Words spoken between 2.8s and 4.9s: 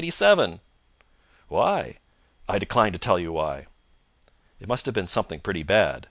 to tell you why." It must